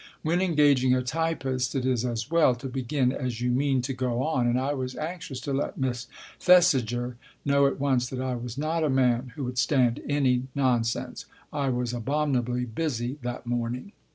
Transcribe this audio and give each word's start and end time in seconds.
When 0.23 0.41
engaging 0.41 0.95
a 0.95 1.03
typist 1.03 1.75
it 1.75 1.85
is 1.85 2.03
as 2.03 2.31
well 2.31 2.55
to 2.55 2.67
begin 2.67 3.11
as 3.11 3.39
you 3.39 3.51
mean 3.51 3.83
to 3.83 3.93
go 3.93 4.23
on, 4.23 4.47
and 4.47 4.59
I 4.59 4.73
was 4.73 4.95
anxious 4.95 5.39
to 5.41 5.53
let 5.53 5.77
Miss 5.77 6.07
Thesiger 6.39 7.17
know 7.45 7.67
at 7.67 7.79
once 7.79 8.09
that 8.09 8.19
I 8.19 8.33
was 8.35 8.57
not 8.57 8.83
a 8.83 8.89
man 8.89 9.33
who 9.35 9.43
would 9.43 9.59
stand 9.59 9.99
any 10.09 10.45
nonsense. 10.55 11.25
I 11.53 11.69
was 11.69 11.93
abominably 11.93 12.65
busy 12.65 13.19
that 13.21 13.45
morning. 13.45 13.91